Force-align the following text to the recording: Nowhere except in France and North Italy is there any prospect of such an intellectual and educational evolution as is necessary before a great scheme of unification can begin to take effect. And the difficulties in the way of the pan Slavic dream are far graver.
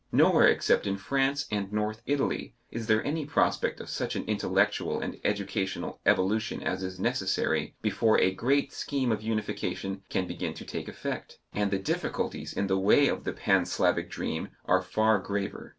Nowhere 0.11 0.47
except 0.47 0.87
in 0.87 0.97
France 0.97 1.45
and 1.51 1.71
North 1.71 2.01
Italy 2.07 2.55
is 2.71 2.87
there 2.87 3.05
any 3.05 3.23
prospect 3.23 3.79
of 3.79 3.87
such 3.87 4.15
an 4.15 4.23
intellectual 4.23 4.99
and 4.99 5.19
educational 5.23 6.01
evolution 6.07 6.63
as 6.63 6.81
is 6.81 6.99
necessary 6.99 7.75
before 7.83 8.17
a 8.19 8.33
great 8.33 8.73
scheme 8.73 9.11
of 9.11 9.21
unification 9.21 10.01
can 10.09 10.25
begin 10.25 10.55
to 10.55 10.65
take 10.65 10.87
effect. 10.87 11.37
And 11.53 11.69
the 11.69 11.77
difficulties 11.77 12.51
in 12.51 12.65
the 12.65 12.79
way 12.79 13.09
of 13.09 13.25
the 13.25 13.33
pan 13.33 13.65
Slavic 13.67 14.09
dream 14.09 14.47
are 14.65 14.81
far 14.81 15.19
graver. 15.19 15.69